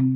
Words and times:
tere 0.00 0.08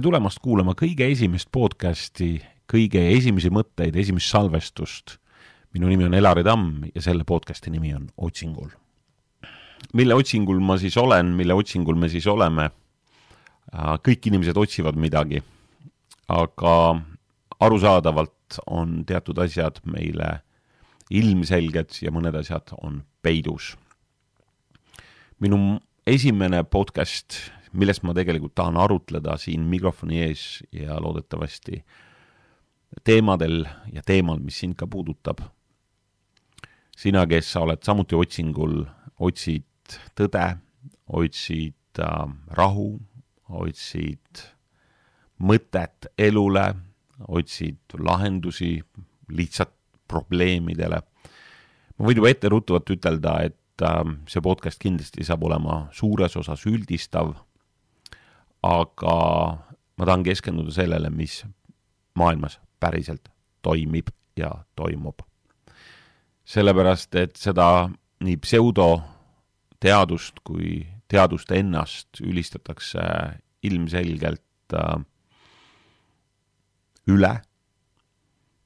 tulemast 0.00 0.40
kuulama 0.40 0.72
kõige 0.72 1.10
esimest 1.12 1.50
podcasti, 1.52 2.40
kõige 2.64 3.02
esimesi 3.12 3.52
mõtteid, 3.52 3.96
esimest 4.00 4.32
salvestust. 4.32 5.18
minu 5.74 5.88
nimi 5.88 6.04
on 6.04 6.14
Elari 6.14 6.44
Tamm 6.44 6.84
ja 6.94 7.02
selle 7.02 7.24
podcasti 7.24 7.70
nimi 7.70 7.94
on 7.94 8.08
Otsingul. 8.16 8.68
mille 9.92 10.14
otsingul 10.14 10.60
ma 10.60 10.78
siis 10.78 10.96
olen, 10.96 11.26
mille 11.26 11.54
otsingul 11.54 11.94
me 11.94 12.08
siis 12.08 12.26
oleme? 12.26 12.70
kõik 14.08 14.26
inimesed 14.26 14.56
otsivad 14.56 14.96
midagi, 14.96 15.42
aga 16.28 17.00
arusaadavalt 17.60 18.33
on 18.66 19.04
teatud 19.06 19.38
asjad 19.38 19.80
meile 19.84 20.40
ilmselged 21.10 21.98
ja 22.02 22.12
mõned 22.14 22.36
asjad 22.38 22.74
on 22.82 23.02
peidus. 23.22 23.76
minu 25.40 25.80
esimene 26.06 26.62
podcast 26.64 27.36
millest 27.74 28.04
ma 28.06 28.14
tegelikult 28.14 28.54
tahan 28.54 28.78
arutleda 28.78 29.36
siin 29.40 29.66
mikrofoni 29.70 30.22
ees 30.28 30.62
ja 30.72 30.98
loodetavasti 31.02 31.82
teemadel 33.04 33.64
ja 33.92 34.02
teemal, 34.06 34.38
mis 34.38 34.60
sind 34.62 34.76
ka 34.78 34.86
puudutab. 34.86 35.42
sina, 36.96 37.26
kes 37.26 37.48
sa 37.52 37.64
oled 37.66 37.82
samuti 37.82 38.14
otsingul, 38.14 38.84
otsid 39.18 39.96
tõde, 40.14 40.44
otsid 41.10 41.98
äh, 41.98 42.28
rahu, 42.54 43.00
otsid 43.50 44.44
mõtet 45.42 46.06
elule, 46.18 46.68
otsid 47.28 47.96
lahendusi 47.98 48.82
lihtsalt 49.32 49.72
probleemidele. 50.08 51.00
ma 51.98 52.06
võin 52.06 52.16
juba 52.16 52.30
etteruttavalt 52.30 52.90
ütelda, 52.90 53.40
et 53.42 53.82
äh, 53.82 54.04
see 54.28 54.44
podcast 54.44 54.82
kindlasti 54.82 55.24
saab 55.24 55.44
olema 55.44 55.88
suures 55.92 56.36
osas 56.36 56.66
üldistav 56.66 57.34
aga 58.64 59.16
ma 59.98 60.08
tahan 60.08 60.24
keskenduda 60.24 60.72
sellele, 60.72 61.10
mis 61.12 61.42
maailmas 62.18 62.58
päriselt 62.80 63.28
toimib 63.62 64.10
ja 64.36 64.50
toimub. 64.76 65.22
sellepärast, 66.44 67.14
et 67.16 67.38
seda 67.40 67.88
nii 68.24 68.36
pseudoteadust 68.36 70.42
kui 70.44 70.82
teadust 71.08 71.52
ennast 71.56 72.20
ülistatakse 72.20 73.00
ilmselgelt 73.64 74.76
äh, 74.76 75.00
üle, 77.10 77.34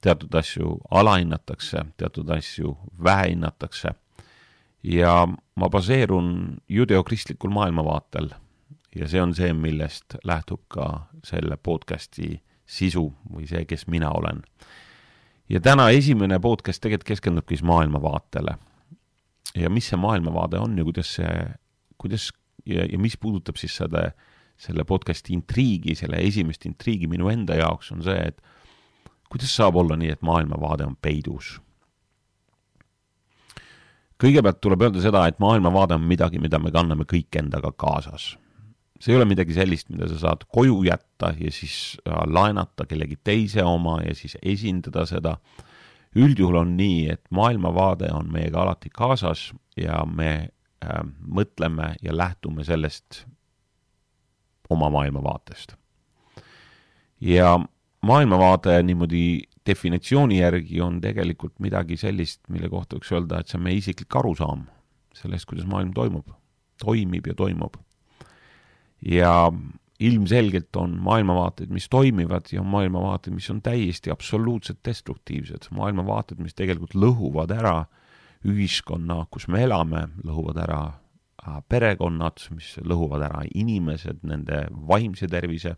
teatud 0.00 0.34
asju 0.34 0.78
alahinnatakse, 0.90 1.84
teatud 1.96 2.30
asju 2.30 2.76
vähehinnatakse 3.04 3.94
ja 4.82 5.28
ma 5.54 5.68
baseerun 5.68 6.58
judeokristlikul 6.68 7.50
maailmavaatel 7.50 8.30
ja 8.96 9.08
see 9.08 9.22
on 9.22 9.34
see, 9.34 9.52
millest 9.52 10.16
lähtub 10.24 10.62
ka 10.68 11.08
selle 11.26 11.56
podcasti 11.56 12.38
sisu 12.68 13.08
või 13.32 13.48
see, 13.48 13.64
kes 13.68 13.86
mina 13.88 14.10
olen. 14.14 14.42
ja 15.48 15.60
täna 15.60 15.90
esimene 15.90 16.38
podcast 16.38 16.82
tegelikult 16.82 17.08
keskendubki 17.08 17.56
siis 17.56 17.66
maailmavaatele. 17.66 18.56
ja 19.56 19.70
mis 19.70 19.88
see 19.88 19.96
maailmavaade 19.96 20.58
on 20.58 20.78
ja 20.78 20.84
kuidas 20.84 21.14
see, 21.14 21.46
kuidas 21.98 22.30
ja, 22.66 22.84
ja 22.84 22.98
mis 22.98 23.16
puudutab 23.16 23.56
siis 23.56 23.76
seda, 23.76 24.10
selle 24.58 24.84
podcasti 24.84 25.36
intriigi, 25.36 25.94
selle 25.94 26.18
esimest 26.26 26.66
intriigi 26.66 27.06
minu 27.10 27.30
enda 27.30 27.56
jaoks 27.60 27.92
on 27.94 28.02
see, 28.02 28.18
et 28.18 28.42
kuidas 29.30 29.54
saab 29.54 29.78
olla 29.78 29.96
nii, 29.96 30.10
et 30.16 30.22
maailmavaade 30.26 30.86
on 30.88 30.96
peidus 31.00 31.56
kõigepealt 34.18 34.58
tuleb 34.58 34.82
öelda 34.82 35.00
seda, 35.02 35.28
et 35.30 35.38
maailmavaade 35.38 35.94
on 35.94 36.02
midagi, 36.10 36.40
mida 36.42 36.58
me 36.58 36.72
kanname 36.74 37.06
kõik 37.06 37.38
endaga 37.38 37.70
kaasas 37.70 38.32
see 38.98 39.12
ei 39.12 39.18
ole 39.18 39.28
midagi 39.30 39.54
sellist, 39.54 39.88
mida 39.92 40.08
sa 40.10 40.18
saad 40.24 40.44
koju 40.50 40.82
jätta 40.86 41.32
ja 41.38 41.52
siis 41.54 41.96
äh, 42.02 42.18
laenata 42.26 42.86
kellegi 42.88 43.18
teise 43.24 43.64
oma 43.64 44.00
ja 44.02 44.14
siis 44.14 44.36
esindada 44.42 45.06
seda. 45.06 45.38
üldjuhul 46.16 46.56
on 46.56 46.76
nii, 46.76 47.10
et 47.12 47.20
maailmavaade 47.30 48.08
on 48.16 48.30
meiega 48.32 48.62
alati 48.62 48.90
kaasas 48.90 49.52
ja 49.76 50.02
me 50.06 50.30
äh, 50.82 51.02
mõtleme 51.20 51.94
ja 52.02 52.16
lähtume 52.16 52.64
sellest 52.64 53.24
oma 54.70 54.90
maailmavaatest. 54.90 55.76
ja 57.20 57.58
maailmavaade 58.00 58.82
niimoodi 58.82 59.40
definitsiooni 59.66 60.38
järgi 60.38 60.80
on 60.80 61.00
tegelikult 61.00 61.58
midagi 61.58 61.96
sellist, 61.96 62.40
mille 62.48 62.68
kohta 62.68 62.96
võiks 62.96 63.12
öelda, 63.12 63.40
et 63.40 63.48
see 63.48 63.58
on 63.58 63.64
meie 63.64 63.80
isiklik 63.80 64.16
arusaam 64.16 64.66
sellest, 65.14 65.48
kuidas 65.50 65.66
maailm 65.66 65.92
toimub, 65.96 66.30
toimib 66.84 67.26
ja 67.26 67.34
toimub 67.34 67.76
ja 69.02 69.52
ilmselgelt 70.00 70.76
on 70.76 70.98
maailmavaateid, 71.02 71.70
mis 71.70 71.88
toimivad 71.88 72.46
ja 72.52 72.60
on 72.60 72.66
maailmavaateid, 72.66 73.34
mis 73.34 73.50
on 73.50 73.62
täiesti 73.62 74.10
absoluutselt 74.10 74.78
destruktiivsed, 74.84 75.70
maailmavaated, 75.74 76.38
mis 76.38 76.54
tegelikult 76.54 76.94
lõhuvad 76.94 77.52
ära 77.54 77.84
ühiskonna, 78.46 79.24
kus 79.30 79.48
me 79.48 79.64
elame, 79.66 80.06
lõhuvad 80.24 80.62
ära 80.62 80.82
perekonnad, 81.68 82.42
mis 82.54 82.74
lõhuvad 82.82 83.24
ära 83.28 83.42
inimesed, 83.54 84.22
nende 84.26 84.66
vaimse 84.88 85.28
tervise. 85.30 85.76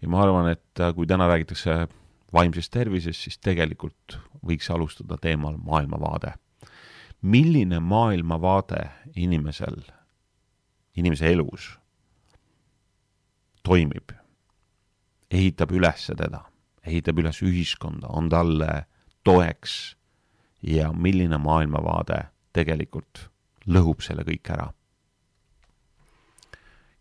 ja 0.00 0.08
ma 0.08 0.22
arvan, 0.22 0.50
et 0.50 0.80
äh, 0.80 0.94
kui 0.94 1.06
täna 1.06 1.28
räägitakse 1.28 1.86
vaimsest 2.32 2.72
tervisest, 2.72 3.20
siis 3.20 3.38
tegelikult 3.38 4.18
võiks 4.46 4.70
alustada 4.70 5.16
teemal 5.20 5.56
maailmavaade. 5.56 6.34
milline 7.22 7.80
maailmavaade 7.80 8.90
inimesel, 9.16 9.82
inimese 10.96 11.32
elus 11.32 11.78
toimib, 13.62 14.12
ehitab 15.30 15.72
üles 15.72 16.06
teda, 16.16 16.44
ehitab 16.86 17.18
üles 17.18 17.42
ühiskonda, 17.42 18.08
on 18.08 18.28
talle 18.28 18.86
toeks 19.24 19.96
ja 20.62 20.92
milline 20.92 21.38
maailmavaade 21.38 22.24
tegelikult 22.52 23.28
lõhub 23.66 24.00
selle 24.02 24.24
kõik 24.24 24.50
ära. 24.50 24.70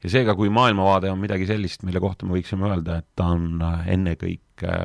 Ja 0.03 0.11
seega, 0.11 0.35
kui 0.37 0.51
maailmavaade 0.53 1.11
on 1.11 1.19
midagi 1.19 1.47
sellist, 1.49 1.83
mille 1.87 2.01
kohta 2.03 2.27
me 2.27 2.37
võiksime 2.37 2.69
öelda, 2.69 3.01
et 3.01 3.09
ta 3.19 3.31
on 3.35 3.59
ennekõike 3.61 4.79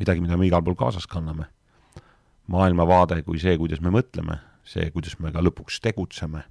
midagi, 0.00 0.24
mida 0.24 0.38
me 0.40 0.48
igal 0.48 0.64
pool 0.64 0.78
kaasas 0.78 1.06
kanname, 1.10 1.48
maailmavaade 2.50 3.22
kui 3.26 3.40
see, 3.42 3.56
kuidas 3.60 3.82
me 3.84 3.92
mõtleme, 3.94 4.40
see, 4.66 4.88
kuidas 4.94 5.18
me 5.20 5.32
ka 5.32 5.42
lõpuks 5.44 5.80
tegutseme, 5.84 6.44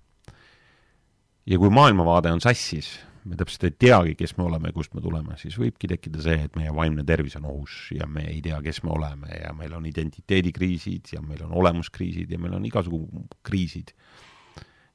ja 1.50 1.58
kui 1.58 1.72
maailmavaade 1.74 2.32
on 2.34 2.42
sassis, 2.44 2.98
me 3.30 3.38
täpselt 3.38 3.66
ei 3.68 3.74
teagi, 3.88 4.16
kes 4.18 4.36
me 4.38 4.46
oleme 4.46 4.70
ja 4.70 4.76
kust 4.76 4.94
me 4.96 5.04
tuleme, 5.04 5.36
siis 5.42 5.58
võibki 5.60 5.90
tekkida 5.92 6.22
see, 6.24 6.38
et 6.48 6.56
meie 6.58 6.72
vaimne 6.76 7.04
tervis 7.08 7.36
on 7.40 7.48
ohus 7.50 7.90
ja 7.96 8.08
me 8.10 8.26
ei 8.30 8.40
tea, 8.46 8.60
kes 8.66 8.82
me 8.86 8.94
oleme 8.96 9.34
ja 9.42 9.52
meil 9.58 9.74
on 9.78 9.86
identiteedikriisid 9.90 11.14
ja 11.16 11.24
meil 11.26 11.44
on 11.48 11.54
olemuskriisid 11.62 12.32
ja 12.32 12.40
meil 12.42 12.56
on 12.58 12.66
igasugu 12.70 13.02
kriisid. 13.46 13.94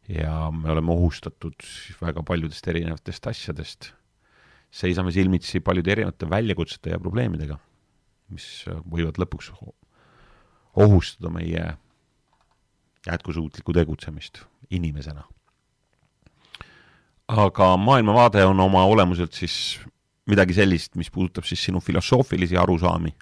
Ja 0.08 0.50
me 0.52 0.70
oleme 0.70 0.92
ohustatud 0.92 1.66
väga 2.00 2.22
paljudest 2.22 2.68
erinevatest 2.68 3.26
asjadest. 3.26 3.92
seisame 4.74 5.12
silmitsi 5.12 5.60
paljude 5.60 5.92
erinevate 5.92 6.30
väljakutsete 6.30 6.90
ja 6.90 6.98
probleemidega, 6.98 7.58
mis 8.28 8.64
võivad 8.90 9.20
lõpuks 9.22 9.52
ohustada 10.74 11.30
meie 11.30 11.76
jätkusuutlikku 13.06 13.72
tegutsemist 13.72 14.42
inimesena 14.70 15.24
aga 17.28 17.76
maailmavaade 17.76 18.44
on 18.44 18.60
oma 18.60 18.84
olemuselt 18.84 19.32
siis 19.32 19.80
midagi 20.28 20.56
sellist, 20.56 20.94
mis 20.96 21.10
puudutab 21.10 21.44
siis 21.48 21.62
sinu 21.64 21.80
filosoofilisi 21.80 22.56
arusaami. 22.56 23.14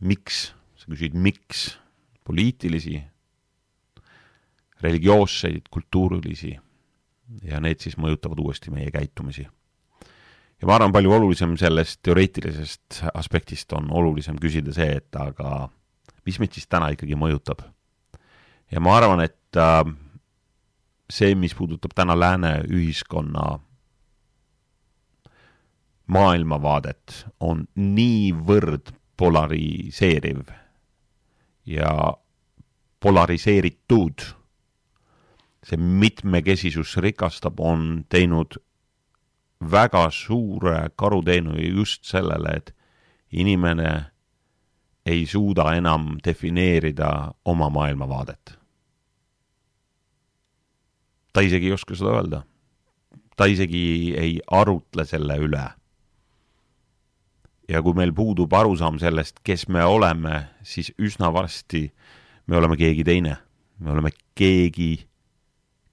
miks, 0.00 0.52
sa 0.76 0.90
küsid, 0.92 1.14
miks, 1.16 1.78
poliitilisi, 2.24 3.00
religioosseid, 4.82 5.68
kultuurilisi 5.70 6.56
ja 7.42 7.60
need 7.60 7.80
siis 7.82 7.96
mõjutavad 7.98 8.40
uuesti 8.42 8.70
meie 8.70 8.90
käitumisi. 8.90 9.46
ja 10.60 10.66
ma 10.66 10.74
arvan, 10.74 10.92
palju 10.92 11.12
olulisem 11.12 11.56
sellest 11.56 12.00
teoreetilisest 12.02 13.02
aspektist 13.14 13.72
on 13.72 13.90
olulisem 13.90 14.36
küsida 14.40 14.72
see, 14.72 14.96
et 15.00 15.16
aga 15.16 15.68
mis 16.26 16.38
meid 16.38 16.52
siis 16.52 16.66
täna 16.66 16.90
ikkagi 16.94 17.16
mõjutab. 17.18 17.62
ja 18.70 18.80
ma 18.80 18.96
arvan, 18.96 19.20
et 19.20 19.56
äh, 19.56 19.84
see, 21.10 21.34
mis 21.34 21.54
puudutab 21.54 21.94
täna 21.94 22.18
lääne 22.18 22.60
ühiskonna 22.68 23.58
maailmavaadet, 26.06 27.26
on 27.40 27.66
niivõrd 27.74 28.92
polariseeriv 29.16 30.46
ja 31.66 31.90
polariseeritud. 33.00 34.22
See 35.66 35.76
mitmekesisus 35.76 36.96
rikastab, 37.02 37.58
on 37.60 38.04
teinud 38.08 38.58
väga 39.70 40.10
suure 40.10 40.90
karuteenu 40.96 41.56
just 41.58 42.04
sellele, 42.04 42.56
et 42.56 42.74
inimene 43.32 44.12
ei 45.06 45.26
suuda 45.26 45.72
enam 45.74 46.18
defineerida 46.24 47.32
oma 47.44 47.70
maailmavaadet. 47.70 48.58
ta 51.32 51.40
isegi 51.44 51.66
ei 51.66 51.72
oska 51.72 51.94
seda 51.94 52.14
öelda. 52.16 52.42
ta 53.36 53.44
isegi 53.44 54.14
ei 54.18 54.40
arutle 54.50 55.04
selle 55.04 55.36
üle. 55.36 55.64
ja 57.68 57.82
kui 57.82 57.94
meil 57.94 58.12
puudub 58.12 58.52
arusaam 58.52 58.98
sellest, 58.98 59.40
kes 59.42 59.68
me 59.68 59.84
oleme, 59.84 60.48
siis 60.62 60.92
üsna 60.98 61.32
varsti 61.32 61.92
me 62.46 62.56
oleme 62.56 62.76
keegi 62.76 63.04
teine. 63.04 63.36
me 63.78 63.90
oleme 63.90 64.10
keegi, 64.34 65.08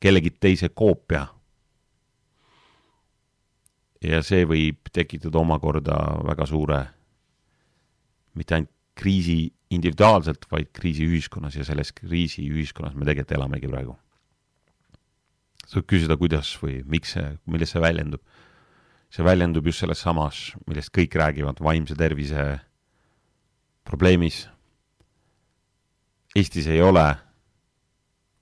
kellegi 0.03 0.33
teise 0.35 0.69
koopia 0.75 1.23
ja 4.03 4.19
see 4.25 4.43
võib 4.47 4.91
tekitada 4.93 5.39
omakorda 5.39 5.97
väga 6.27 6.47
suure, 6.49 6.79
mitte 8.35 8.57
ainult 8.57 8.71
kriisi 8.93 9.47
individuaalselt, 9.73 10.45
vaid 10.51 10.69
kriisi 10.75 11.07
ühiskonnas 11.07 11.55
ja 11.57 11.65
selles 11.65 11.89
kriisi 11.95 12.43
ühiskonnas 12.45 12.93
me 12.93 13.07
tegelikult 13.07 13.37
elamegi 13.39 13.69
praegu. 13.71 13.95
sa 15.63 15.79
võid 15.79 15.87
küsida, 15.89 16.17
kuidas 16.19 16.51
või 16.61 16.81
miks 16.85 17.15
see, 17.15 17.37
milles 17.47 17.71
see 17.73 17.81
väljendub. 17.81 18.21
see 19.09 19.23
väljendub 19.23 19.65
just 19.65 19.79
selles 19.79 20.01
samas, 20.01 20.53
millest 20.67 20.91
kõik 20.93 21.15
räägivad, 21.15 21.59
vaimse 21.61 21.95
tervise 21.95 22.59
probleemis. 23.83 24.47
Eestis 26.35 26.67
ei 26.67 26.81
ole, 26.81 27.15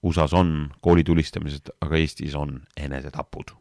USA-s 0.02 0.34
on 0.34 0.70
koolitulistamised, 0.82 1.70
aga 1.80 1.98
Eestis 2.00 2.34
on 2.34 2.60
enesetapud 2.76 3.54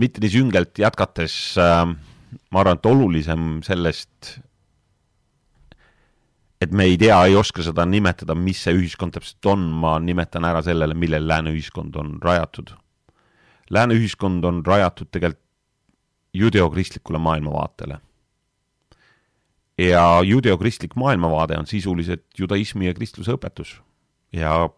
mitte 0.00 0.22
nii 0.22 0.30
süngelt 0.32 0.78
jätkates 0.80 1.34
äh, 1.60 1.90
ma 2.50 2.62
arvan, 2.62 2.78
et 2.78 2.88
olulisem 2.88 3.48
sellest, 3.66 4.34
et 6.60 6.74
me 6.76 6.86
ei 6.88 6.98
tea, 7.00 7.18
ei 7.26 7.36
oska 7.38 7.64
seda 7.66 7.86
nimetada, 7.88 8.36
mis 8.36 8.62
see 8.66 8.76
ühiskond 8.76 9.16
täpselt 9.16 9.50
on, 9.50 9.66
ma 9.82 9.96
nimetan 10.02 10.46
ära 10.48 10.62
sellele, 10.64 10.96
millel 10.98 11.26
lääne 11.28 11.54
ühiskond 11.54 11.96
on 12.00 12.18
rajatud. 12.22 12.74
Lääne 13.70 13.96
ühiskond 13.98 14.44
on 14.46 14.64
rajatud 14.66 15.10
tegelikult 15.12 15.46
judeokristlikule 16.30 17.18
maailmavaatele. 17.18 17.96
Ja 19.80 20.20
judeokristlik 20.24 20.96
maailmavaade 20.96 21.58
on 21.58 21.66
sisuliselt 21.66 22.26
judaismi 22.38 22.86
ja 22.86 22.94
kristluse 22.94 23.32
õpetus. 23.32 23.80
ja 24.32 24.68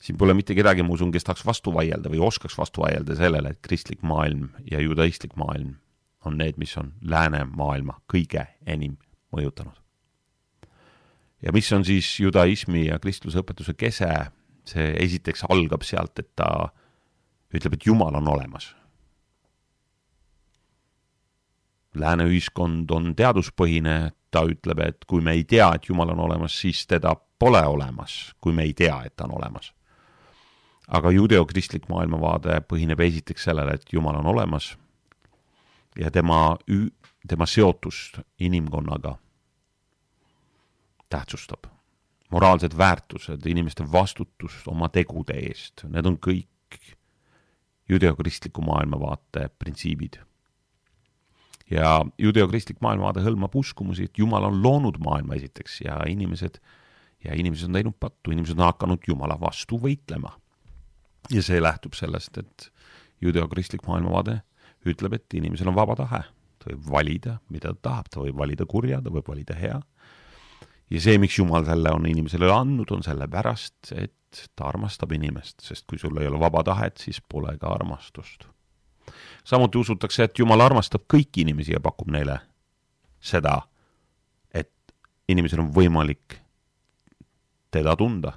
siin 0.00 0.16
pole 0.18 0.34
mitte 0.34 0.54
kedagi, 0.54 0.82
ma 0.82 0.94
usun, 0.94 1.12
kes 1.12 1.26
tahaks 1.26 1.44
vastu 1.46 1.74
vaielda 1.74 2.10
või 2.12 2.22
oskaks 2.24 2.56
vastu 2.58 2.84
vaielda 2.84 3.16
sellele, 3.18 3.52
et 3.52 3.60
kristlik 3.62 4.02
maailm 4.02 4.48
ja 4.70 4.80
judaistlik 4.80 5.36
maailm 5.36 5.76
on 6.24 6.36
need, 6.38 6.56
mis 6.60 6.76
on 6.80 6.92
läänemaailma 7.00 8.00
kõige 8.12 8.46
enim 8.66 8.96
mõjutanud. 9.36 9.76
ja 11.42 11.52
mis 11.52 11.72
on 11.72 11.84
siis 11.84 12.20
judaismi 12.20 12.86
ja 12.86 12.98
kristluse 12.98 13.40
õpetuse 13.40 13.74
kese, 13.74 14.08
see 14.64 14.92
esiteks 15.04 15.44
algab 15.48 15.82
sealt, 15.82 16.18
et 16.18 16.28
ta 16.36 16.70
ütleb, 17.54 17.74
et 17.74 17.86
Jumal 17.86 18.14
on 18.14 18.28
olemas. 18.28 18.74
Lääne 21.94 22.24
ühiskond 22.30 22.90
on 22.94 23.14
teaduspõhine, 23.18 24.12
ta 24.30 24.44
ütleb, 24.46 24.78
et 24.84 25.04
kui 25.10 25.20
me 25.20 25.34
ei 25.34 25.44
tea, 25.44 25.72
et 25.74 25.88
Jumal 25.88 26.12
on 26.14 26.20
olemas, 26.28 26.54
siis 26.60 26.84
teda 26.86 27.16
pole 27.38 27.62
olemas, 27.66 28.32
kui 28.40 28.54
me 28.54 28.62
ei 28.62 28.74
tea, 28.74 29.02
et 29.06 29.16
ta 29.16 29.26
on 29.26 29.38
olemas 29.40 29.72
aga 30.90 31.10
judeokristlik 31.14 31.86
maailmavaade 31.90 32.60
põhineb 32.68 33.00
esiteks 33.04 33.46
sellele, 33.48 33.76
et 33.78 33.92
Jumal 33.92 34.18
on 34.20 34.26
olemas 34.32 34.72
ja 35.98 36.10
tema, 36.10 36.56
tema 37.28 37.46
seotust 37.46 38.20
inimkonnaga 38.38 39.16
tähtsustab. 41.10 41.70
moraalsed 42.30 42.76
väärtused, 42.78 43.46
inimeste 43.46 43.84
vastutus 43.92 44.62
oma 44.66 44.88
tegude 44.88 45.34
eest, 45.34 45.82
need 45.90 46.06
on 46.06 46.18
kõik 46.18 46.78
judeokristliku 47.88 48.62
maailmavaate 48.62 49.48
printsiibid. 49.58 50.20
Ja 51.70 52.00
judeokristlik 52.18 52.80
maailmavaade 52.82 53.22
hõlmab 53.24 53.54
uskumusi, 53.56 54.08
et 54.08 54.18
Jumal 54.18 54.48
on 54.48 54.62
loonud 54.62 54.98
maailma 55.02 55.38
esiteks 55.38 55.80
ja 55.84 56.00
inimesed, 56.10 56.58
ja 57.24 57.36
inimesed 57.38 57.70
on 57.70 57.78
teinud 57.78 57.98
pattu, 58.00 58.34
inimesed 58.34 58.58
on 58.58 58.68
hakanud 58.70 59.06
Jumala 59.08 59.38
vastu 59.40 59.78
võitlema 59.80 60.34
ja 61.30 61.42
see 61.44 61.60
lähtub 61.62 61.94
sellest, 61.98 62.38
et 62.40 62.70
judeokristlik 63.22 63.84
maailmavaade 63.88 64.40
ütleb, 64.88 65.18
et 65.18 65.36
inimesel 65.36 65.68
on 65.70 65.76
vaba 65.76 65.96
tahe, 65.98 66.22
ta 66.60 66.70
võib 66.70 66.86
valida, 66.92 67.38
mida 67.52 67.74
ta 67.76 67.90
tahab, 67.90 68.08
ta 68.12 68.22
võib 68.24 68.38
valida 68.40 68.66
kurja, 68.68 69.00
ta 69.04 69.12
võib 69.12 69.28
valida 69.28 69.56
hea. 69.58 69.80
ja 70.90 71.00
see, 71.00 71.18
miks 71.22 71.38
Jumal 71.38 71.66
selle 71.68 71.92
on 71.94 72.08
inimesele 72.08 72.50
andnud, 72.52 72.90
on 72.90 73.04
sellepärast, 73.06 73.92
et 73.94 74.46
ta 74.56 74.70
armastab 74.70 75.12
inimest, 75.12 75.60
sest 75.66 75.86
kui 75.90 75.98
sul 75.98 76.16
ei 76.22 76.30
ole 76.30 76.40
vaba 76.40 76.62
tahet, 76.66 76.98
siis 76.98 77.20
pole 77.20 77.56
ka 77.58 77.74
armastust. 77.74 78.46
Samuti 79.44 79.78
usutakse, 79.78 80.24
et 80.24 80.38
Jumal 80.38 80.60
armastab 80.60 81.06
kõiki 81.10 81.44
inimesi 81.44 81.72
ja 81.72 81.80
pakub 81.80 82.10
neile 82.10 82.38
seda, 83.20 83.60
et 84.54 84.72
inimesel 85.28 85.64
on 85.64 85.72
võimalik 85.74 86.40
teda 87.70 87.96
tunda 87.96 88.34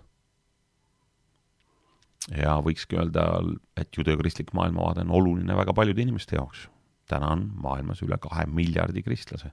ja 2.31 2.55
võikski 2.63 2.97
öelda, 2.99 3.25
et 3.77 3.97
judeokristlik 3.97 4.53
maailmavaade 4.55 5.03
on 5.03 5.11
oluline 5.11 5.57
väga 5.57 5.73
paljude 5.73 6.01
inimeste 6.01 6.37
jaoks. 6.37 6.69
täna 7.07 7.33
on 7.35 7.51
maailmas 7.59 8.01
üle 8.01 8.17
kahe 8.17 8.45
miljardi 8.45 9.03
kristlase. 9.03 9.51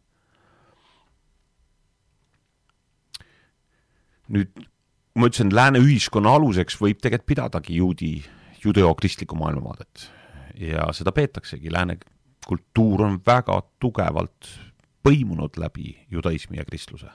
nüüd, 4.31 4.51
ma 5.15 5.27
ütlesin, 5.27 5.51
lääne 5.55 5.81
ühiskonna 5.83 6.37
aluseks 6.39 6.79
võib 6.79 7.01
tegelikult 7.03 7.27
pidadagi 7.27 7.77
juudi, 7.77 8.13
judeokristlikku 8.65 9.35
maailmavaadet 9.35 10.20
ja 10.55 10.93
seda 10.93 11.13
peetaksegi, 11.13 11.73
lääne 11.73 11.99
kultuur 12.47 13.03
on 13.03 13.21
väga 13.27 13.63
tugevalt 13.81 14.49
põimunud 15.03 15.57
läbi 15.57 16.07
judaismi 16.11 16.57
ja 16.57 16.65
kristluse. 16.65 17.07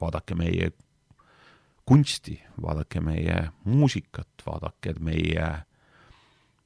vaadake 0.00 0.34
meie 0.34 0.72
kunsti, 1.86 2.42
vaadake 2.62 3.00
meie 3.00 3.48
muusikat, 3.64 4.28
vaadake 4.46 4.94
meie 5.00 5.46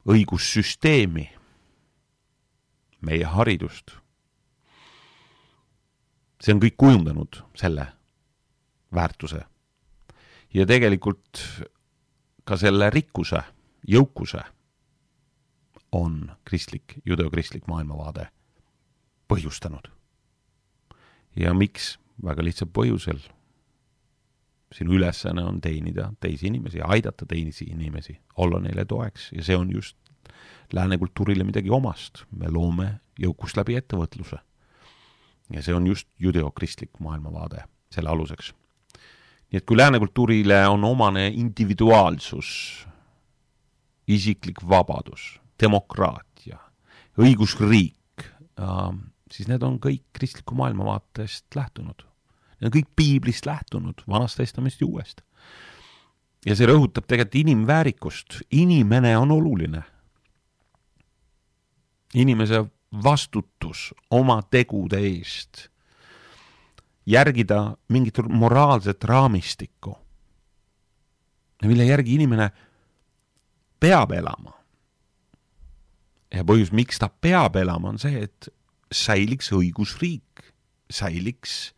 õigussüsteemi, 0.09 1.29
meie 3.01 3.25
haridust. 3.25 3.91
see 6.41 6.55
on 6.55 6.61
kõik 6.63 6.77
kujundanud 6.77 7.43
selle 7.55 7.87
väärtuse. 8.95 9.45
ja 10.55 10.67
tegelikult 10.67 11.43
ka 12.45 12.57
selle 12.57 12.91
rikkuse, 12.91 13.43
jõukuse 13.89 14.41
on 15.93 16.37
kristlik, 16.45 16.99
judeokristlik 17.05 17.67
maailmavaade 17.67 18.29
põhjustanud. 19.29 19.89
ja 21.37 21.55
miks? 21.55 21.99
väga 22.25 22.43
lihtsal 22.43 22.69
põhjusel 22.75 23.21
sinu 24.75 24.97
ülesanne 24.99 25.45
on 25.45 25.61
teenida 25.61 26.13
teisi 26.21 26.47
inimesi, 26.47 26.81
aidata 26.85 27.27
teisi 27.27 27.65
inimesi, 27.65 28.19
olla 28.37 28.61
neile 28.61 28.85
toeks 28.85 29.31
ja 29.33 29.45
see 29.45 29.57
on 29.57 29.71
just 29.73 29.97
lääne 30.73 30.99
kultuurile 30.99 31.45
midagi 31.45 31.71
omast. 31.71 32.25
me 32.31 32.51
loome 32.51 33.01
jõukust 33.21 33.57
läbi 33.57 33.77
ettevõtluse. 33.79 34.39
ja 35.51 35.63
see 35.63 35.75
on 35.75 35.87
just 35.87 36.09
judeokristlik 36.19 37.01
maailmavaade 37.01 37.65
selle 37.91 38.11
aluseks. 38.11 38.53
nii 39.53 39.59
et 39.63 39.65
kui 39.65 39.77
lääne 39.77 39.99
kultuurile 39.99 40.67
on 40.69 40.85
omane 40.85 41.29
individuaalsus, 41.29 42.87
isiklik 44.07 44.61
vabadus, 44.69 45.41
demokraatia, 45.61 46.59
õigusriik, 47.19 48.27
siis 49.33 49.49
need 49.49 49.63
on 49.63 49.81
kõik 49.83 50.05
kristliku 50.13 50.55
maailmavaatest 50.59 51.57
lähtunud 51.59 52.09
Need 52.59 52.71
on 52.71 52.75
kõik 52.75 52.91
piiblist 52.99 53.47
lähtunud, 53.47 54.03
Vanast 54.11 54.39
Testamendist 54.39 54.83
ja 54.83 54.87
Uuest. 54.87 55.23
ja 56.47 56.55
see 56.55 56.69
rõhutab 56.71 57.07
tegelikult 57.07 57.35
inimväärikust, 57.35 58.43
inimene 58.51 59.17
on 59.19 59.31
oluline. 59.31 59.83
inimese 62.15 62.65
vastutus 63.05 63.95
oma 64.11 64.43
tegude 64.43 64.99
eest, 64.99 65.69
järgida 67.07 67.77
mingit 67.89 68.19
moraalset 68.29 69.05
raamistikku, 69.05 69.99
mille 71.63 71.85
järgi 71.85 72.15
inimene 72.15 72.51
peab 73.81 74.13
elama. 74.13 74.58
Ja 76.35 76.45
põhjus, 76.45 76.73
miks 76.73 77.01
ta 77.01 77.09
peab 77.09 77.57
elama, 77.57 77.95
on 77.95 77.99
see, 78.03 78.25
et 78.29 78.51
säiliks 78.93 79.53
õigusriik, 79.57 80.45
säiliks 80.91 81.73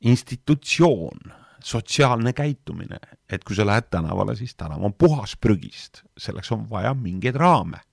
institutsioon, 0.00 1.32
sotsiaalne 1.64 2.32
käitumine, 2.32 2.98
et 3.28 3.44
kui 3.44 3.56
sa 3.56 3.66
lähed 3.68 3.90
tänavale, 3.92 4.36
siis 4.36 4.54
tänav 4.56 4.84
on 4.84 4.94
puhas 4.96 5.36
prügist, 5.36 6.04
selleks 6.18 6.52
on 6.56 6.66
vaja 6.70 6.94
mingeid 6.96 7.36
raame. 7.36 7.84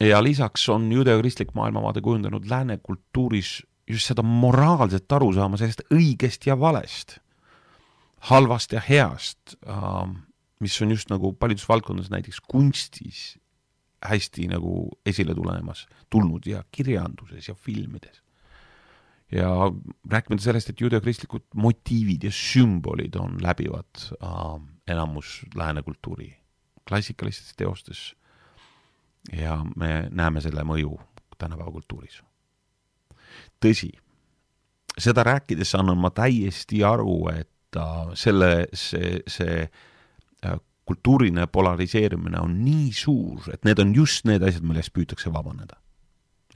ja 0.00 0.22
lisaks 0.22 0.68
on 0.68 0.92
judeokristlik 0.92 1.54
maailmavaade 1.54 2.00
kujundanud 2.00 2.44
lääne 2.50 2.78
kultuuris 2.82 3.62
just 3.88 4.10
seda 4.10 4.22
moraalset 4.22 5.12
arusaama 5.12 5.56
sellest 5.56 5.82
õigest 5.94 6.46
ja 6.46 6.58
valest, 6.60 7.18
halvast 8.30 8.72
ja 8.72 8.82
heast, 8.88 9.56
ähm, 9.68 10.25
mis 10.60 10.76
on 10.82 10.90
just 10.90 11.10
nagu 11.10 11.32
paljudes 11.32 11.68
valdkondades, 11.68 12.10
näiteks 12.10 12.40
kunstis 12.48 13.38
hästi 14.06 14.46
nagu 14.52 14.88
esile 15.06 15.34
tulemas, 15.34 15.86
tulnud 16.10 16.46
ja 16.46 16.62
kirjanduses 16.70 17.48
ja 17.48 17.54
filmides. 17.54 18.22
ja 19.32 19.48
rääkimata 20.10 20.42
sellest, 20.42 20.70
et 20.70 20.80
judeokristlikud 20.80 21.42
motiivid 21.54 22.24
ja 22.24 22.30
sümbolid 22.30 23.16
on 23.18 23.40
läbivad 23.42 24.04
äh, 24.22 24.60
enamus 24.86 25.40
lääne 25.54 25.82
kultuuri 25.82 26.36
klassikalistes 26.88 27.56
teostes 27.56 28.14
ja 29.32 29.58
me 29.76 30.08
näeme 30.10 30.40
selle 30.40 30.62
mõju 30.62 30.94
tänapäeva 31.38 31.72
kultuuris. 31.72 32.22
tõsi, 33.60 33.90
seda 34.98 35.24
rääkides 35.24 35.74
annan 35.74 35.98
ma 35.98 36.10
täiesti 36.10 36.84
aru, 36.84 37.28
et 37.34 37.76
äh, 37.76 38.14
selle, 38.14 38.66
see, 38.74 39.20
see 39.26 39.68
kultuuriline 40.86 41.46
polariseerimine 41.46 42.40
on 42.40 42.58
nii 42.64 42.92
suur, 42.94 43.48
et 43.52 43.64
need 43.64 43.80
on 43.82 43.94
just 43.94 44.26
need 44.28 44.42
asjad, 44.42 44.62
millest 44.62 44.92
püütakse 44.94 45.32
vabaneda. 45.32 45.80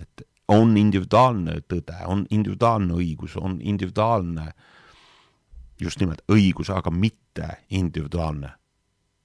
et 0.00 0.22
on 0.48 0.76
individuaalne 0.76 1.60
tõde, 1.68 1.96
on 2.06 2.24
individuaalne 2.30 2.94
õigus, 2.94 3.36
on 3.36 3.58
individuaalne 3.60 4.52
just 5.80 6.00
nimelt 6.00 6.22
õigus, 6.28 6.70
aga 6.72 6.90
mitte 6.90 7.48
individuaalne 7.70 8.50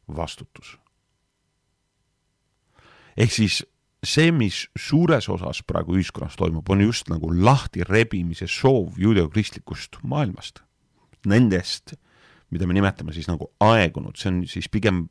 vastutus 0.07 0.75
ehk 3.17 3.31
siis 3.31 3.61
see, 4.05 4.31
mis 4.35 4.65
suures 4.77 5.27
osas 5.31 5.61
praegu 5.67 5.95
ühiskonnas 5.97 6.37
toimub, 6.39 6.67
on 6.69 6.83
just 6.85 7.09
nagu 7.09 7.31
lahtirebimise 7.33 8.47
soov 8.51 8.99
juudeokristlikust 9.01 10.01
maailmast. 10.03 10.61
Nendest, 11.25 11.95
mida 12.51 12.67
me 12.67 12.73
nimetame 12.77 13.13
siis 13.13 13.27
nagu 13.27 13.49
aegunud, 13.59 14.17
see 14.19 14.31
on 14.31 14.41
siis 14.49 14.69
pigem 14.71 15.05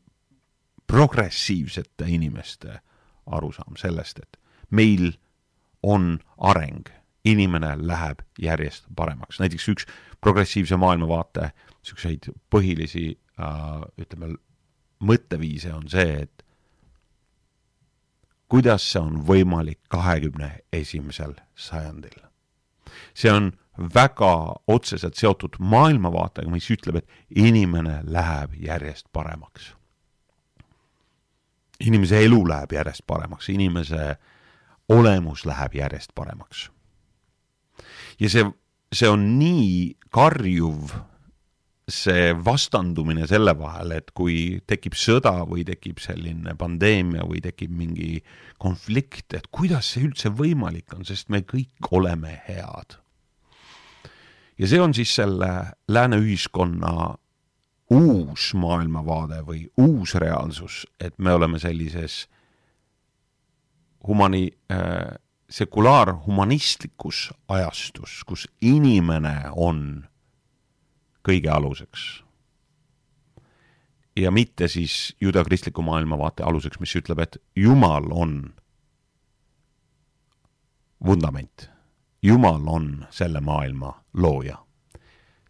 progressiivsete 0.87 2.09
inimeste 2.09 2.79
arusaam 3.27 3.79
sellest, 3.81 4.19
et 4.19 4.39
meil 4.71 5.13
on 5.83 6.19
areng, 6.39 6.89
inimene 7.25 7.75
läheb 7.81 8.21
järjest 8.41 8.85
paremaks, 8.97 9.41
näiteks 9.41 9.69
üks 9.73 9.87
progressiivse 10.21 10.77
maailmavaate 10.77 11.51
niisuguseid 11.51 12.29
põhilisi 12.53 13.07
äh, 13.41 13.85
ütleme, 14.01 14.35
mõtteviise 15.05 15.73
on 15.75 15.89
see, 15.93 16.25
et 16.25 16.45
kuidas 18.49 18.85
see 18.93 19.01
on 19.01 19.19
võimalik 19.27 19.81
kahekümne 19.93 20.51
esimesel 20.73 21.35
sajandil. 21.57 22.17
see 23.15 23.33
on 23.33 23.53
väga 23.79 24.55
otseselt 24.67 25.19
seotud 25.19 25.59
maailmavaatega, 25.59 26.51
mis 26.51 26.69
ütleb, 26.71 27.01
et 27.01 27.41
inimene 27.47 28.01
läheb 28.07 28.55
järjest 28.61 29.07
paremaks. 29.13 29.75
inimese 31.81 32.25
elu 32.25 32.39
läheb 32.49 32.73
järjest 32.73 33.03
paremaks, 33.07 33.49
inimese 33.49 34.17
olemus 34.89 35.45
läheb 35.47 35.75
järjest 35.75 36.15
paremaks. 36.15 36.71
ja 38.21 38.31
see, 38.31 38.45
see 38.93 39.09
on 39.09 39.39
nii 39.39 39.97
karjuv 40.11 40.95
see 41.91 42.33
vastandumine 42.45 43.27
selle 43.29 43.53
vahel, 43.59 43.93
et 43.93 44.11
kui 44.17 44.61
tekib 44.67 44.97
sõda 44.97 45.43
või 45.49 45.67
tekib 45.69 46.01
selline 46.01 46.55
pandeemia 46.57 47.27
või 47.29 47.43
tekib 47.45 47.75
mingi 47.77 48.23
konflikt, 48.59 49.35
et 49.35 49.51
kuidas 49.53 49.93
see 49.93 50.07
üldse 50.09 50.33
võimalik 50.33 50.95
on, 50.97 51.05
sest 51.05 51.29
me 51.29 51.43
kõik 51.45 51.93
oleme 51.93 52.39
head. 52.47 53.04
Ja 54.59 54.69
see 54.69 54.81
on 54.81 54.95
siis 54.95 55.15
selle 55.15 55.51
lääne 55.89 56.17
ühiskonna 56.17 57.15
uus 57.91 58.55
maailmavaade 58.55 59.43
või 59.47 59.67
uus 59.77 60.15
reaalsus, 60.15 60.87
et 61.01 61.19
me 61.19 61.33
oleme 61.33 61.59
sellises 61.59 62.29
humani 64.07 64.51
äh,, 64.73 65.19
sekulaarhumanistlikus 65.51 67.31
ajastus, 67.49 68.23
kus 68.27 68.49
inimene 68.61 69.37
on 69.53 70.05
kõige 71.29 71.51
aluseks. 71.51 72.25
ja 74.17 74.31
mitte 74.31 74.69
siis 74.69 75.17
judeokristliku 75.21 75.83
maailmavaate 75.83 76.43
aluseks, 76.43 76.79
mis 76.81 76.95
ütleb, 76.97 77.19
et 77.19 77.37
Jumal 77.57 78.05
on 78.11 78.55
vundament. 81.07 81.71
Jumal 82.23 82.63
on 82.67 83.07
selle 83.11 83.41
maailma 83.41 84.04
looja. 84.15 84.59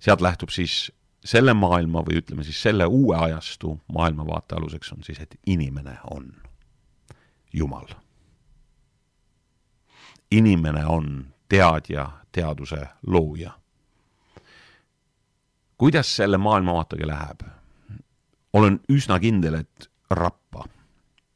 sealt 0.00 0.21
lähtub 0.21 0.49
siis 0.49 0.92
selle 1.25 1.54
maailma 1.54 2.02
või 2.04 2.21
ütleme 2.21 2.44
siis 2.44 2.62
selle 2.62 2.87
uue 2.87 3.16
ajastu 3.16 3.80
maailmavaate 3.92 4.54
aluseks 4.54 4.92
on 4.92 5.02
siis, 5.02 5.21
et 5.21 5.37
inimene 5.47 5.99
on 6.11 6.33
Jumal. 7.52 7.87
inimene 10.30 10.87
on 10.87 11.26
teadja, 11.49 12.11
teaduse 12.33 12.87
looja 13.06 13.52
kuidas 15.76 16.16
selle 16.16 16.38
maailmavaatega 16.38 17.06
läheb? 17.06 17.42
olen 18.52 18.78
üsna 18.88 19.18
kindel, 19.18 19.54
et 19.59 19.90
rappa. 20.11 20.64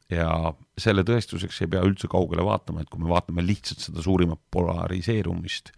ja 0.09 0.53
selle 0.79 1.03
tõestuseks 1.03 1.59
ei 1.61 1.67
pea 1.69 1.83
üldse 1.83 2.07
kaugele 2.07 2.45
vaatama, 2.47 2.81
et 2.81 2.89
kui 2.89 3.01
me 3.03 3.09
vaatame 3.11 3.43
lihtsalt 3.45 3.83
seda 3.83 4.01
suurimat 4.01 4.39
polariseerumist, 4.51 5.73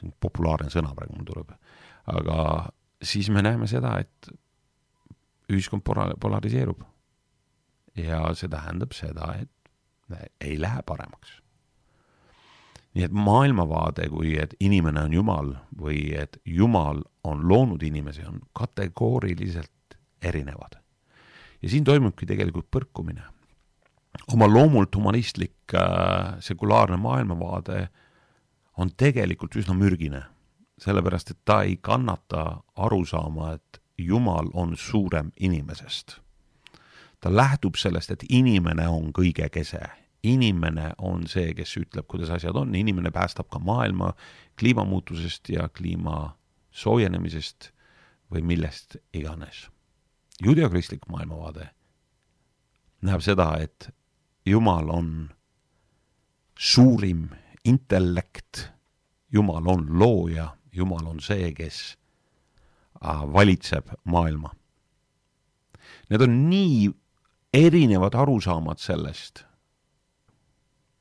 see 0.00 0.08
on 0.08 0.16
populaarne 0.20 0.72
sõna 0.72 0.94
praegu 0.96 1.18
mul 1.18 1.28
tuleb, 1.28 1.52
aga 2.10 2.38
siis 3.02 3.28
me 3.30 3.44
näeme 3.44 3.68
seda, 3.70 3.98
et 4.00 4.32
ühiskond 5.52 5.84
pola-, 5.84 6.14
polariseerub. 6.20 6.82
ja 8.00 8.24
see 8.38 8.48
tähendab 8.48 8.96
seda, 8.96 9.34
et 9.42 10.26
ei 10.40 10.56
lähe 10.60 10.82
paremaks 10.86 11.40
nii 12.94 13.06
et 13.06 13.14
maailmavaade 13.14 14.08
kui, 14.10 14.34
et 14.40 14.54
inimene 14.60 15.04
on 15.06 15.12
Jumal 15.14 15.52
või 15.78 16.10
et 16.18 16.40
Jumal 16.46 17.02
on 17.26 17.44
loonud 17.48 17.82
inimesi, 17.86 18.24
on 18.26 18.40
kategooriliselt 18.56 19.98
erinevad. 20.22 20.80
ja 21.62 21.68
siin 21.68 21.84
toimubki 21.84 22.26
tegelikult 22.26 22.66
põrkumine. 22.70 23.22
oma 24.32 24.46
loomult 24.48 24.96
humanistlik 24.96 25.74
äh, 25.74 26.40
sekulaarne 26.40 26.96
maailmavaade 26.96 27.88
on 28.80 28.90
tegelikult 28.96 29.56
üsna 29.60 29.74
mürgine, 29.76 30.22
sellepärast 30.80 31.34
et 31.34 31.40
ta 31.44 31.60
ei 31.68 31.76
kannata 31.76 32.62
arusaama, 32.76 33.52
et 33.58 33.82
Jumal 34.00 34.48
on 34.56 34.76
suurem 34.76 35.32
inimesest. 35.36 36.20
ta 37.20 37.36
lähtub 37.36 37.76
sellest, 37.76 38.10
et 38.10 38.24
inimene 38.28 38.88
on 38.88 39.12
kõige 39.12 39.48
kese 39.52 39.82
inimene 40.22 40.92
on 40.98 41.26
see, 41.28 41.52
kes 41.56 41.76
ütleb, 41.80 42.06
kuidas 42.08 42.30
asjad 42.30 42.56
on, 42.56 42.74
inimene 42.74 43.10
päästab 43.10 43.48
ka 43.52 43.58
maailma 43.58 44.12
kliimamuutusest 44.60 45.48
ja 45.48 45.68
kliima 45.68 46.36
soojenemisest 46.70 47.70
või 48.32 48.42
millest 48.42 48.96
iganes. 49.12 49.68
judeokristlik 50.42 51.04
maailmavaade 51.08 51.68
näeb 53.02 53.20
seda, 53.20 53.56
et 53.60 53.90
Jumal 54.46 54.88
on 54.88 55.30
suurim 56.58 57.28
intellekt, 57.64 58.70
Jumal 59.32 59.68
on 59.68 59.86
looja, 59.98 60.48
Jumal 60.72 61.06
on 61.06 61.20
see, 61.20 61.52
kes 61.54 61.98
äh, 63.04 63.22
valitseb 63.32 63.92
maailma. 64.04 64.50
Need 66.10 66.22
on 66.26 66.34
nii 66.50 66.90
erinevad 67.54 68.14
arusaamad 68.14 68.78
sellest 68.82 69.44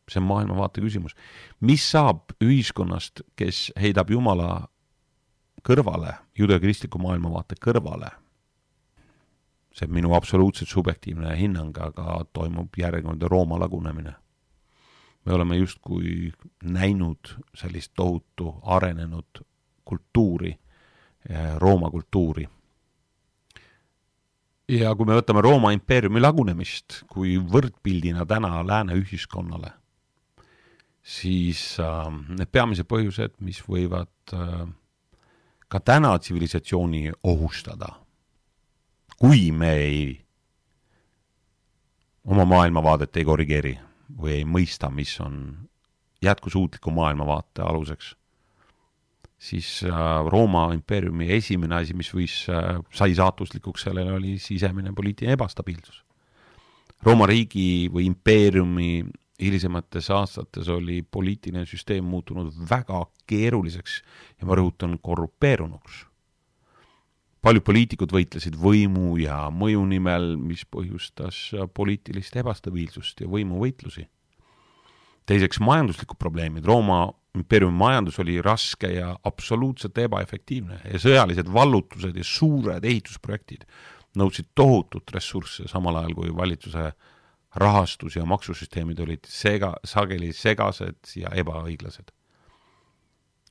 see 0.10 0.22
on 0.22 0.28
maailmavaate 0.28 0.82
küsimus. 0.82 1.16
mis 1.60 1.92
saab 1.92 2.34
ühiskonnast, 2.44 3.22
kes 3.36 3.72
heidab 3.80 4.10
Jumala 4.10 4.68
kõrvale, 5.66 6.16
judeokristliku 6.38 7.00
maailmavaate 7.00 7.56
kõrvale? 7.62 8.12
see 9.74 9.86
on 9.86 9.94
minu 9.94 10.14
absoluutselt 10.18 10.70
subjektiivne 10.70 11.36
hinnang, 11.38 11.78
aga 11.78 12.26
toimub 12.34 12.74
järjekordne 12.78 13.28
Rooma 13.30 13.60
lagunemine. 13.60 14.16
Me 15.30 15.36
oleme 15.36 15.58
justkui 15.58 16.32
näinud 16.64 17.36
sellist 17.54 17.92
tohutu 17.96 18.56
arenenud 18.66 19.44
kultuuri, 19.86 20.60
eh, 21.30 21.56
Rooma 21.58 21.90
kultuuri. 21.90 22.48
Ja 24.70 24.96
kui 24.96 25.06
me 25.06 25.18
võtame 25.18 25.42
Rooma 25.42 25.70
impeeriumi 25.74 26.22
lagunemist 26.22 27.04
kui 27.10 27.36
võrdpildina 27.38 28.26
täna 28.26 28.64
lääne 28.66 28.98
ühiskonnale, 28.98 29.70
siis 31.02 31.62
äh, 31.82 32.10
need 32.30 32.50
peamised 32.50 32.90
põhjused, 32.90 33.36
mis 33.46 33.62
võivad 33.66 34.34
äh, 34.34 34.64
ka 35.70 35.80
täna 35.80 36.16
tsivilisatsiooni 36.18 37.12
ohustada, 37.24 37.92
kui 39.20 39.52
me 39.52 39.76
ei, 39.78 40.02
oma 42.26 42.46
maailmavaadet 42.50 43.22
ei 43.22 43.26
korrigeeri, 43.26 43.76
või 44.18 44.40
ei 44.40 44.46
mõista, 44.46 44.90
mis 44.92 45.14
on 45.22 45.70
jätkusuutliku 46.24 46.92
maailmavaate 46.92 47.62
aluseks, 47.62 48.16
siis 49.40 49.84
äh, 49.88 49.94
Rooma 50.28 50.70
impeeriumi 50.74 51.32
esimene 51.38 51.80
asi, 51.80 51.96
mis 51.96 52.12
võis, 52.14 52.42
äh, 52.52 52.82
sai 52.92 53.16
saatuslikuks 53.16 53.88
sellele, 53.88 54.14
oli 54.18 54.38
sisemine 54.42 54.94
poliitiline 54.96 55.38
ebastabiilsus. 55.38 56.04
Rooma 57.06 57.30
riigi 57.30 57.88
või 57.94 58.10
impeeriumi 58.10 58.92
hilisemates 59.40 60.10
aastates 60.12 60.68
oli 60.68 61.00
poliitiline 61.02 61.64
süsteem 61.66 62.04
muutunud 62.04 62.52
väga 62.70 63.06
keeruliseks 63.30 64.02
ja 64.42 64.48
ma 64.50 64.58
rõhutan, 64.60 64.98
korrupeerunuks. 65.02 66.09
Paljud 67.42 67.64
poliitikud 67.64 68.12
võitlesid 68.14 68.58
võimu 68.60 69.18
ja 69.22 69.48
mõju 69.54 69.84
nimel, 69.90 70.34
mis 70.38 70.66
põhjustas 70.68 71.50
poliitilist 71.74 72.36
ebastabiilsust 72.42 73.22
ja 73.22 73.28
võimuvõitlusi. 73.28 74.08
teiseks 75.30 75.60
majanduslikud 75.62 76.18
probleemid, 76.18 76.66
Rooma 76.66 77.04
impeeriumi 77.38 77.78
majandus 77.78 78.20
oli 78.20 78.40
raske 78.42 78.90
ja 78.96 79.14
absoluutselt 79.24 79.98
ebaefektiivne 79.98 80.82
ja 80.84 81.00
sõjalised 81.00 81.52
vallutused 81.54 82.18
ja 82.18 82.26
suured 82.26 82.86
ehitusprojektid 82.86 83.66
nõudsid 84.18 84.50
tohutut 84.56 85.12
ressursse, 85.14 85.68
samal 85.70 86.02
ajal 86.02 86.16
kui 86.18 86.36
valitsuse 86.36 86.92
rahastus- 87.56 88.16
ja 88.16 88.26
maksusüsteemid 88.26 89.00
olid 89.00 89.26
sega, 89.26 89.76
sageli 89.84 90.34
segased 90.34 91.14
ja 91.16 91.30
ebaõiglased. 91.30 92.12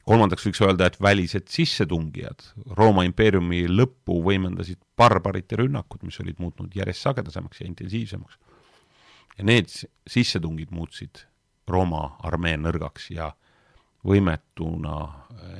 Kolmandaks 0.09 0.47
võiks 0.47 0.61
öelda, 0.65 0.88
et 0.88 1.00
välised 1.03 1.50
sissetungijad 1.53 2.45
Rooma 2.79 3.05
impeeriumi 3.05 3.67
lõppu 3.69 4.23
võimendasid 4.25 4.81
barbarite 4.97 5.59
rünnakud, 5.61 6.05
mis 6.07 6.17
olid 6.23 6.38
muutnud 6.41 6.75
järjest 6.77 7.05
sagedasemaks 7.05 7.61
ja 7.61 7.67
intensiivsemaks. 7.69 8.38
ja 9.38 9.45
need 9.45 9.69
sissetungid 10.09 10.73
muutsid 10.73 11.27
Rooma 11.69 12.17
armee 12.25 12.57
nõrgaks 12.57 13.11
ja 13.12 13.33
võimetuna 14.07 14.95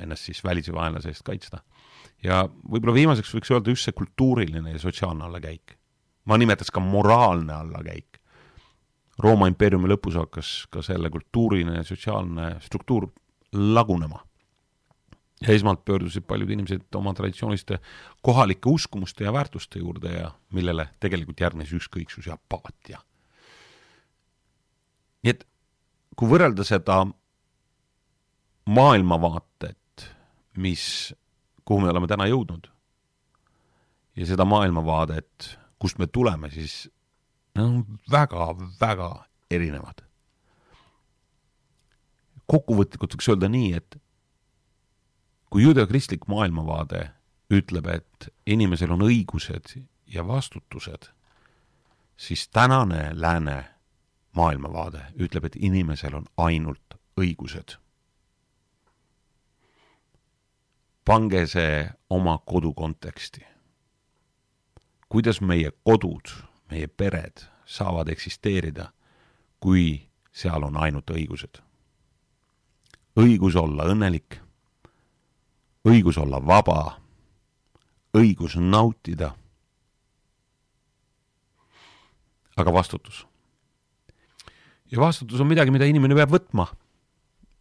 ennast 0.01 0.29
siis 0.29 0.41
välise 0.43 0.73
vaenlase 0.73 1.11
eest 1.11 1.23
kaitsta. 1.23 1.61
ja 2.23 2.43
võib-olla 2.47 2.93
viimaseks 2.93 3.33
võiks 3.35 3.51
öelda 3.53 3.75
just 3.75 3.85
see 3.85 3.93
kultuuriline 3.93 4.71
ja 4.71 4.79
sotsiaalne 4.79 5.25
allakäik. 5.25 5.77
ma 6.25 6.37
nimetaks 6.37 6.71
ka 6.71 6.79
moraalne 6.79 7.53
allakäik. 7.53 8.17
Rooma 9.19 9.47
impeeriumi 9.47 9.89
lõpus 9.91 10.15
hakkas 10.15 10.67
ka 10.71 10.81
selle 10.81 11.09
kultuuriline 11.09 11.75
ja 11.75 11.83
sotsiaalne 11.83 12.55
struktuur 12.63 13.09
lagunema. 13.53 14.23
Ja 15.41 15.53
esmalt 15.53 15.85
pöördusid 15.85 16.25
paljud 16.27 16.49
inimesed 16.49 16.95
oma 16.95 17.13
traditsiooniliste 17.13 17.79
kohalike 18.21 18.69
uskumuste 18.69 19.23
ja 19.23 19.33
väärtuste 19.33 19.79
juurde 19.79 20.11
ja 20.13 20.31
millele 20.53 20.89
tegelikult 20.99 21.39
järgnes 21.39 21.71
ükskõiksus 21.73 22.27
ja 22.27 22.35
apaatia. 22.35 22.99
nii 25.23 25.31
et 25.35 25.47
kui 26.15 26.29
võrrelda 26.29 26.63
seda 26.67 27.05
maailmavaatet, 28.69 30.05
mis, 30.57 31.13
kuhu 31.65 31.81
me 31.81 31.89
oleme 31.89 32.07
täna 32.07 32.27
jõudnud, 32.27 32.67
ja 34.15 34.25
seda 34.27 34.45
maailmavaadet, 34.45 35.55
kust 35.79 35.99
me 35.99 36.07
tuleme, 36.07 36.51
siis 36.51 36.89
Need 37.59 37.65
on 37.65 37.99
väga-väga 38.11 39.09
erinevad. 39.51 40.05
kokkuvõtlikult 42.49 43.13
võiks 43.13 43.27
öelda 43.29 43.45
nii, 43.53 43.73
et 43.77 43.95
kui 45.49 45.63
judeokristlik 45.63 46.27
maailmavaade 46.27 47.09
ütleb, 47.49 47.87
et 47.87 48.29
inimesel 48.45 48.91
on 48.91 49.01
õigused 49.01 49.73
ja 50.07 50.27
vastutused, 50.27 51.09
siis 52.17 52.47
tänane 52.47 53.09
lääne 53.13 53.65
maailmavaade 54.35 55.01
ütleb, 55.19 55.45
et 55.45 55.55
inimesel 55.55 56.15
on 56.15 56.25
ainult 56.37 56.99
õigused. 57.19 57.77
pange 61.05 61.47
see 61.47 61.89
oma 62.09 62.37
kodu 62.37 62.73
konteksti. 62.73 63.41
kuidas 65.09 65.41
meie 65.41 65.71
kodud 65.83 66.29
meie 66.71 66.87
pered 66.87 67.45
saavad 67.65 68.09
eksisteerida, 68.09 68.91
kui 69.59 70.09
seal 70.31 70.63
on 70.63 70.77
ainult 70.77 71.09
õigused. 71.09 71.61
õigus 73.19 73.55
olla 73.55 73.89
õnnelik, 73.91 74.39
õigus 75.89 76.19
olla 76.21 76.39
vaba, 76.45 76.97
õigus 78.17 78.57
nautida, 78.59 79.33
aga 82.59 82.73
vastutus. 82.73 83.25
ja 84.91 84.99
vastutus 84.99 85.39
on 85.39 85.47
midagi, 85.47 85.71
mida 85.71 85.85
inimene 85.85 86.15
peab 86.15 86.31
võtma. 86.33 86.67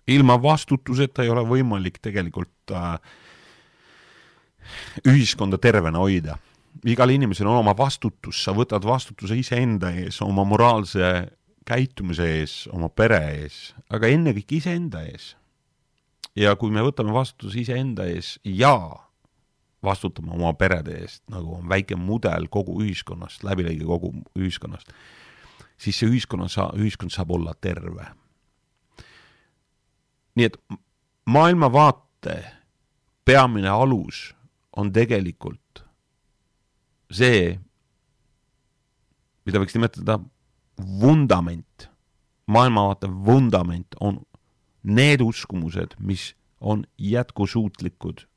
ilma 0.07 0.39
vastutuseta 0.43 1.23
ei 1.23 1.31
ole 1.31 1.45
võimalik 1.45 1.99
tegelikult 2.01 2.73
äh, 2.73 3.01
ühiskonda 5.05 5.59
tervena 5.59 5.99
hoida 5.99 6.39
igal 6.87 7.11
inimesel 7.11 7.49
on 7.49 7.59
oma 7.63 7.75
vastutus, 7.77 8.43
sa 8.45 8.55
võtad 8.57 8.85
vastutuse 8.87 9.37
iseenda 9.39 9.91
ees, 9.95 10.21
oma 10.23 10.45
moraalse 10.47 11.29
käitumise 11.69 12.29
ees, 12.39 12.55
oma 12.73 12.89
pere 12.89 13.21
ees, 13.43 13.59
aga 13.91 14.11
ennekõike 14.13 14.59
iseenda 14.61 15.03
ees. 15.09 15.35
Ja 16.39 16.55
kui 16.59 16.71
me 16.75 16.83
võtame 16.87 17.13
vastutuse 17.15 17.61
iseenda 17.63 18.07
ees 18.09 18.37
ja 18.47 18.75
vastutame 19.85 20.33
oma 20.35 20.53
perede 20.59 20.97
eest, 21.03 21.23
nagu 21.31 21.59
on 21.59 21.69
väike 21.71 21.99
mudel 21.99 22.49
kogu 22.51 22.79
ühiskonnast, 22.83 23.45
läbilõige 23.47 23.87
kogu 23.87 24.13
ühiskonnast, 24.39 24.91
siis 25.79 25.99
see 25.99 26.11
ühiskonna 26.11 26.49
sa-, 26.51 26.73
ühiskond 26.79 27.15
saab 27.15 27.35
olla 27.35 27.55
terve. 27.61 28.07
nii 30.39 30.47
et 30.47 30.57
maailmavaate 31.27 32.37
peamine 33.27 33.69
alus 33.69 34.29
on 34.79 34.93
tegelikult 34.95 35.83
see, 37.11 37.57
mida 39.47 39.59
võiks 39.59 39.75
nimetada 39.75 40.21
vundament, 40.79 41.89
maailmavaate 42.47 43.11
vundament 43.11 43.99
on 44.01 44.21
need 44.89 45.21
uskumused, 45.21 45.95
mis 45.99 46.37
on 46.61 46.85
jätkusuutlikud. 46.99 48.29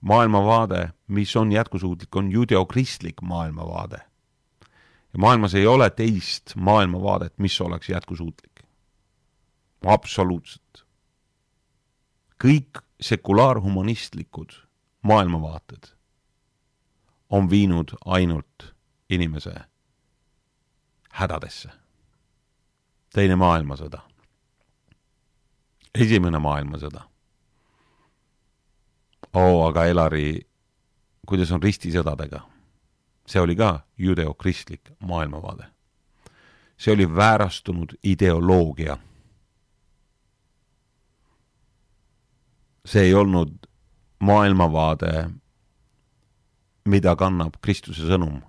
maailmavaade, 0.00 0.90
mis 1.06 1.36
on 1.36 1.52
jätkusuutlik, 1.52 2.16
on 2.16 2.32
judeokristlik 2.32 3.22
maailmavaade. 3.22 3.98
ja 5.12 5.18
maailmas 5.18 5.54
ei 5.54 5.66
ole 5.66 5.90
teist 5.90 6.56
maailmavaadet, 6.56 7.38
mis 7.38 7.60
oleks 7.60 7.88
jätkusuutlik. 7.88 8.64
absoluutselt. 9.86 10.86
kõik 12.44 12.82
sekulaarhumanistlikud 13.00 14.52
maailmavaated 15.02 15.98
on 17.30 17.50
viinud 17.50 17.88
ainult 18.04 18.74
inimese 19.10 19.54
hädadesse. 21.10 21.70
teine 23.12 23.36
maailmasõda. 23.36 24.00
Esimene 26.00 26.38
maailmasõda. 26.38 27.00
oo, 29.34 29.66
aga 29.68 29.84
Elari, 29.86 30.40
kuidas 31.26 31.52
on 31.52 31.62
ristisõdadega? 31.62 32.40
see 33.28 33.40
oli 33.40 33.56
ka 33.56 33.80
judeokristlik 33.98 34.90
maailmavaade. 35.00 35.66
see 36.76 36.94
oli 36.94 37.14
väärastunud 37.16 37.98
ideoloogia. 38.02 38.98
see 42.84 43.02
ei 43.02 43.14
olnud 43.14 43.54
maailmavaade 44.18 45.30
mida 46.88 47.14
kannab 47.16 47.58
Kristuse 47.62 48.06
sõnum, 48.08 48.40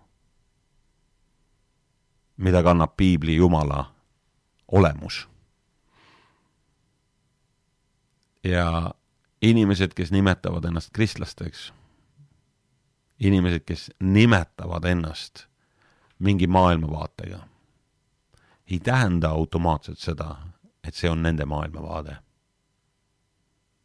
mida 2.39 2.63
kannab 2.63 2.95
piibli 2.97 3.35
Jumala 3.35 3.83
olemus. 4.71 5.25
Ja 8.43 8.93
inimesed, 9.41 9.93
kes 9.95 10.11
nimetavad 10.11 10.65
ennast 10.65 10.89
kristlasteks, 10.93 11.73
inimesed, 13.19 13.63
kes 13.65 13.91
nimetavad 13.99 14.83
ennast 14.83 15.45
mingi 16.19 16.47
maailmavaatega, 16.47 17.39
ei 18.71 18.79
tähenda 18.79 19.29
automaatselt 19.29 19.99
seda, 19.99 20.35
et 20.83 20.95
see 20.95 21.09
on 21.09 21.23
nende 21.23 21.45
maailmavaade 21.45 22.19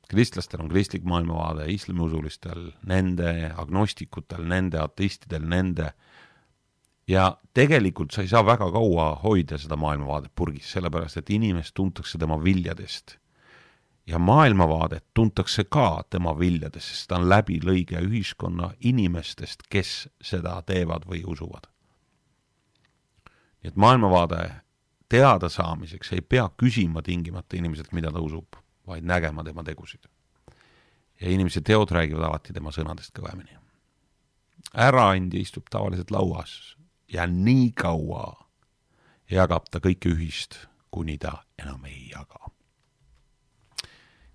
kristlastel 0.09 0.61
on 0.61 0.69
kristlik 0.69 1.05
maailmavaade, 1.05 1.67
islamiusulistel 1.73 2.71
nende, 2.87 3.51
agnostikutel 3.57 4.45
nende, 4.49 4.79
ateistidel 4.81 5.47
nende. 5.49 5.93
ja 7.09 7.37
tegelikult 7.55 8.15
sa 8.15 8.23
ei 8.25 8.29
saa 8.29 8.41
väga 8.47 8.71
kaua 8.73 9.11
hoida 9.23 9.59
seda 9.61 9.77
maailmavaadet 9.77 10.33
purgis, 10.35 10.71
sellepärast 10.73 11.19
et 11.21 11.31
inimest 11.31 11.75
tuntakse 11.77 12.19
tema 12.19 12.39
viljadest. 12.45 13.19
Ja 14.07 14.19
maailmavaadet 14.19 15.05
tuntakse 15.15 15.65
ka 15.65 16.05
tema 16.11 16.39
viljadest, 16.39 16.89
sest 16.89 17.09
ta 17.09 17.17
on 17.17 17.29
läbilõige 17.29 18.01
ühiskonna 18.05 18.73
inimestest, 18.81 19.65
kes 19.71 20.09
seda 20.23 20.61
teevad 20.63 21.07
või 21.09 21.23
usuvad. 21.27 21.71
nii 23.63 23.69
et 23.69 23.77
maailmavaade 23.77 24.51
teadasaamiseks 25.09 26.13
ei 26.13 26.21
pea 26.21 26.51
küsima 26.57 27.03
tingimata 27.03 27.57
inimeselt, 27.57 27.93
mida 27.93 28.13
ta 28.13 28.21
usub, 28.21 28.57
vaid 28.87 29.05
nägema 29.05 29.45
tema 29.45 29.65
tegusid. 29.65 30.05
ja 31.21 31.31
inimese 31.31 31.61
teod 31.61 31.91
räägivad 31.91 32.23
alati 32.23 32.53
tema 32.53 32.71
sõnadest 32.71 33.13
kõvemini. 33.19 33.59
äraandja 34.75 35.41
istub 35.41 35.65
tavaliselt 35.71 36.11
lauas 36.11 36.77
ja 37.09 37.27
nii 37.27 37.73
kaua 37.73 38.47
jagab 39.31 39.71
ta 39.71 39.79
kõike 39.79 40.11
ühist, 40.13 40.59
kuni 40.91 41.19
ta 41.19 41.45
enam 41.59 41.85
ei 41.85 42.11
jaga. 42.11 42.54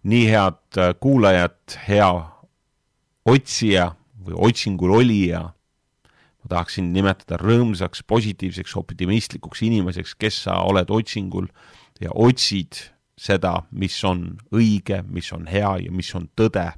Nii 0.04 0.26
head 0.32 0.82
kuulajad, 1.00 1.78
hea 1.88 2.12
otsija 3.26 3.92
või 4.26 4.38
otsingul 4.50 4.94
olija 5.00 5.50
ma 6.40 6.52
tahaksin 6.56 6.94
nimetada 6.94 7.40
rõõmsaks, 7.42 8.04
positiivseks, 8.08 8.76
optimistlikuks 8.80 9.64
inimeseks, 9.68 10.16
kes 10.20 10.44
sa 10.46 10.62
oled 10.64 10.92
otsingul 10.92 11.50
ja 12.00 12.14
otsid 12.16 12.80
seda, 13.20 13.66
mis 13.72 13.98
on 14.08 14.38
õige, 14.56 15.02
mis 15.08 15.32
on 15.36 15.50
hea 15.52 15.76
ja 15.84 15.92
mis 15.92 16.14
on 16.16 16.30
tõde. 16.36 16.72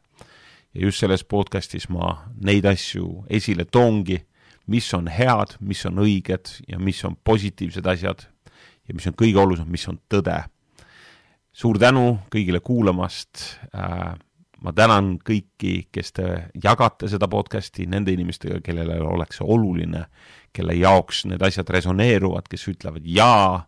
ja 0.74 0.86
just 0.86 1.00
selles 1.00 1.24
podcastis 1.24 1.90
ma 1.90 2.26
neid 2.40 2.66
asju 2.66 3.26
esile 3.30 3.66
toongi, 3.66 4.22
mis 4.68 4.94
on 4.94 5.08
head, 5.08 5.58
mis 5.60 5.86
on 5.86 6.00
õiged 6.00 6.48
ja 6.68 6.80
mis 6.80 7.04
on 7.04 7.18
positiivsed 7.24 7.86
asjad 7.86 8.24
ja 8.88 8.96
mis 8.96 9.08
on 9.08 9.14
kõige 9.14 9.38
olulisem, 9.38 9.68
mis 9.68 9.88
on 9.88 10.00
tõde. 10.10 10.38
Suur 11.52 11.80
tänu 11.80 12.20
kõigile 12.32 12.62
kuulamast 12.64 13.44
äh, 13.76 14.14
ma 14.62 14.74
tänan 14.74 15.16
kõiki, 15.26 15.88
kes 15.92 16.14
te 16.16 16.28
jagate 16.64 17.10
seda 17.12 17.28
podcast'i 17.32 17.88
nende 17.90 18.14
inimestega, 18.14 18.62
kellele 18.64 19.00
oleks 19.02 19.40
see 19.40 19.48
oluline, 19.50 20.06
kelle 20.54 20.76
jaoks 20.78 21.26
need 21.30 21.42
asjad 21.46 21.70
resoneeruvad, 21.74 22.48
kes 22.52 22.68
ütlevad 22.72 23.08
jaa, 23.10 23.66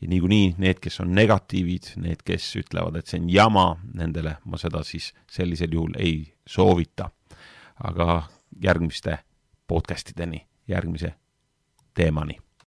ja 0.00 0.08
niikuinii 0.08 0.54
need, 0.58 0.80
kes 0.80 1.00
on 1.04 1.14
negatiivid, 1.14 1.92
need, 2.00 2.24
kes 2.24 2.48
ütlevad, 2.62 2.96
et 2.96 3.10
see 3.10 3.20
on 3.20 3.30
jama, 3.32 3.66
nendele 3.94 4.38
ma 4.44 4.60
seda 4.60 4.84
siis 4.86 5.12
sellisel 5.30 5.76
juhul 5.76 5.96
ei 5.98 6.22
soovita. 6.48 7.10
aga 7.80 8.22
järgmiste 8.62 9.18
podcast 9.66 10.10
ideni, 10.12 10.42
järgmise 10.68 11.14
teemani 11.94 12.36